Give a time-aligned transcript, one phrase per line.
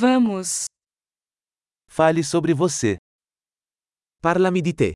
[0.00, 0.66] Vamos.
[1.90, 2.98] Fale sobre você.
[4.22, 4.92] Parlami di te.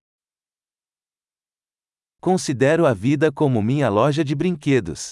[2.21, 5.11] Considero a vida como minha loja de brinquedos.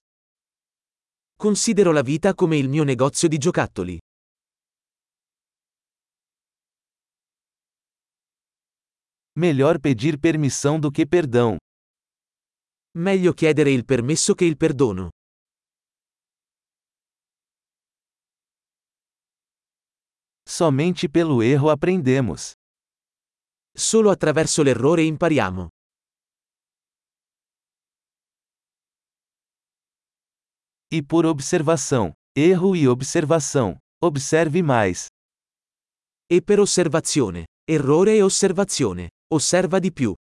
[1.37, 3.98] Considero la vita come il mio negozio di giocattoli.
[9.37, 11.57] Melhor pedir permissão do que perdão.
[12.97, 15.11] Meglio chiedere il permesso che il perdono.
[20.51, 22.55] Somente pelo erro aprendemos.
[23.73, 25.69] Solo attraverso l'errore impariamo.
[30.91, 32.12] E por observação.
[32.37, 33.77] Erro e observação.
[34.02, 35.06] Observe mais.
[36.28, 37.45] E per osservazione.
[37.64, 39.09] Errore e osservazione.
[39.33, 40.14] Osserva di più.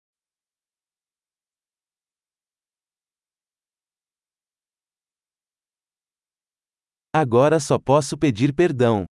[7.13, 9.05] Agora só posso pedir perdão.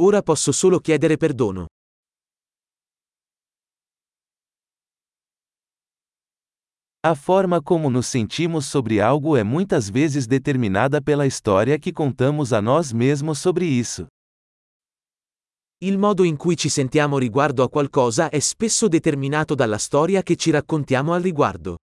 [0.00, 1.66] Ora posso solo chiedere perdono.
[7.04, 12.54] A forma como nos sentimos sobre algo é muitas vezes determinada pela história que contamos
[12.54, 14.06] a nós mesmos sobre isso.
[15.82, 20.36] Il modo in cui ci sentiamo riguardo a qualcosa è spesso determinato dalla storia che
[20.36, 21.76] ci raccontiamo al riguardo.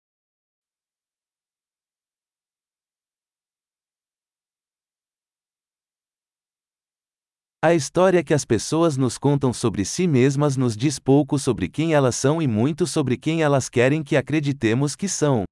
[7.59, 11.91] A história que as pessoas nos contam sobre si mesmas nos diz pouco sobre quem
[11.91, 15.43] elas são e muito sobre quem elas querem que acreditemos que são.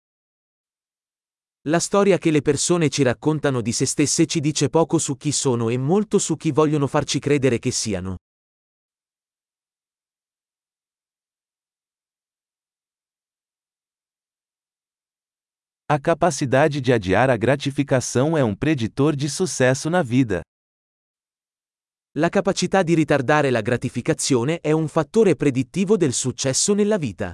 [1.65, 5.31] La storia che le persone ci raccontano di se stesse ci dice poco su chi
[5.31, 8.17] sono e molto su chi vogliono farci credere che siano.
[15.89, 20.43] A capacidade de adiar a gratificação é um preditor de sucesso na vida.
[22.17, 27.33] La capacità di ritardare la gratificazione è un fattore predittivo del successo nella vita.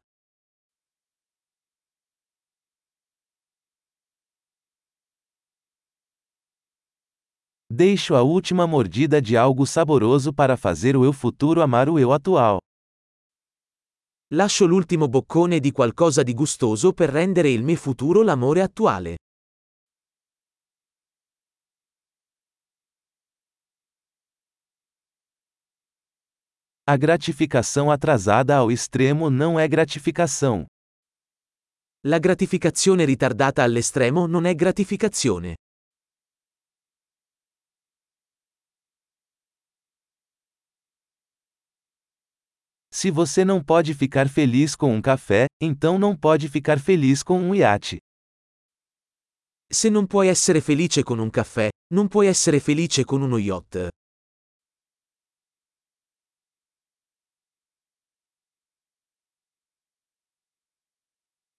[7.71, 12.11] Deixo a última mordida de algo saboroso para fazer o eu futuro amar o eu
[12.11, 12.57] atual.
[14.33, 19.17] Lascio l'ultimo boccone di qualcosa di gustoso per rendere il me futuro l'amore attuale.
[26.83, 30.65] A gratificação atrasada ao extremo não é gratificação.
[32.07, 35.53] La gratificazione ritardata all'estremo non è gratificazione.
[42.89, 47.39] Se você não pode ficar feliz com um café, então não pode ficar feliz com
[47.39, 47.99] um iate.
[49.71, 53.87] Se non puoi essere felice con un caffè, non puoi essere felice con uno yacht.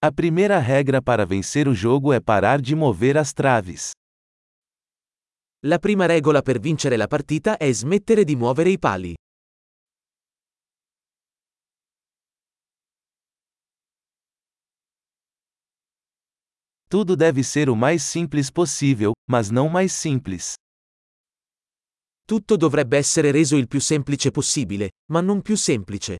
[0.05, 3.91] A primeira regra para vencer o jogo é parar de mover as traves.
[5.63, 9.13] La prima regola per vincere la partita è smettere di muovere i pali.
[16.89, 20.55] Tudo deve ser o mais simples possível, mas não mais simples.
[22.27, 26.17] Tutto dovrebbe essere reso il più semplice possibile, ma non più semplice.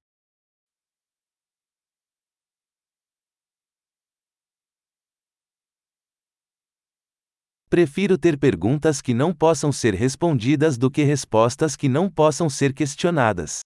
[7.74, 12.72] Prefiro ter perguntas que não possam ser respondidas do que respostas que não possam ser
[12.72, 13.62] questionadas.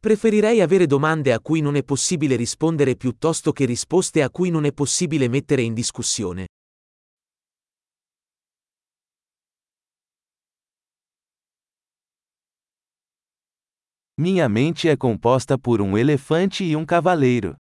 [0.00, 4.64] Preferirei avere domande a cui non è possibile rispondere piuttosto che risposte a cui non
[4.64, 6.46] è possibile mettere in discussione.
[14.18, 17.56] Minha mente é composta por um elefante e um cavaleiro.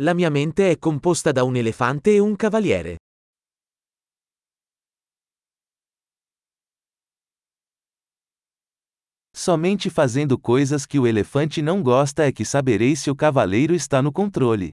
[0.00, 2.96] La mia mente è composta da un elefante e un cavaliere.
[9.44, 14.00] Somente fazendo coisas que o elefante não gosta é que saberei se o cavaleiro está
[14.00, 14.70] no controle.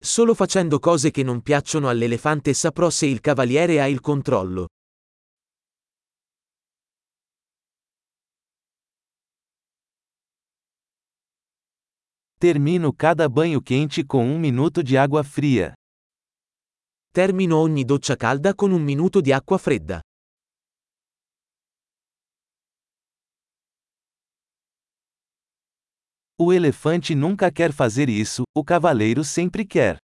[0.00, 4.68] Solo facendo cose che non piacciono all'elefante saprò se il cavaliere ha il controllo.
[12.38, 15.72] Termino cada banho quente com um minuto de água fria.
[17.12, 20.00] Termino ogni doccia calda con un minuto di acqua fredda.
[26.44, 29.96] O elefante nunca quer fazer isso, o cavaleiro sempre quer.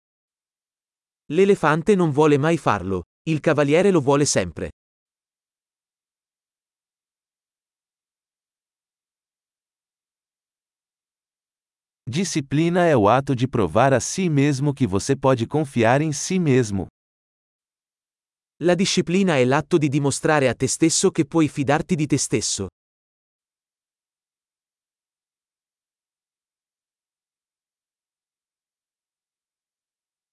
[1.33, 4.69] L'elefante non vuole mai farlo, il cavaliere lo vuole sempre.
[12.07, 16.39] Disciplina é o ato de provar a si mesmo que você pode confiar em si
[16.39, 16.87] mesmo.
[18.63, 22.69] La disciplina è l'atto di dimostrare a te stesso che puoi fidarti di te stesso.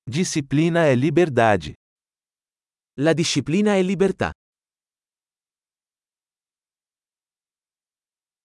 [0.06, 1.76] Disciplina é liberdade.
[3.00, 4.34] La disciplina è libertà.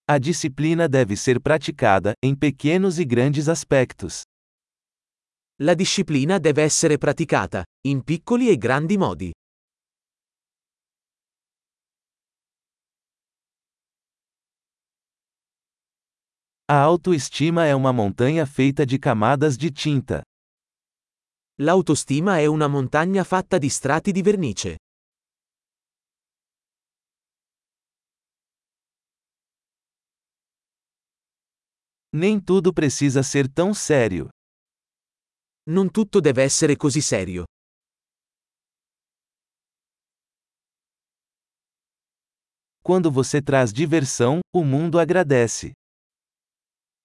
[0.05, 4.23] A disciplina deve ser praticada, em pequenos e grandes aspectos.
[5.61, 9.33] La disciplina deve essere praticata, in piccoli e grandi modi.
[16.71, 20.23] A autoestima é uma montanha feita de camadas de tinta.
[21.61, 24.77] L'autostima è una montagna fatta di strati di vernice.
[32.11, 34.29] Nem tudo precisa ser tão sério.
[35.71, 37.45] Non tutto deve essere così serio.
[42.81, 45.73] Quando você traz diversão, o mundo agradece.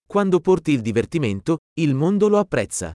[0.07, 2.93] Quando porti il divertimento, il mondo lo apprezza.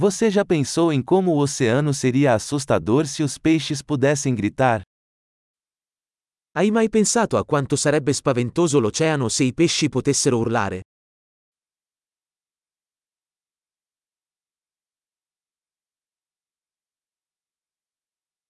[0.00, 4.82] Você já pensou em como o oceano seria assustador se os peixes pudessem gritar?
[6.54, 10.82] Hai mai pensato a quanto sarebbe spaventoso l'oceano se i pesci potessero urlare?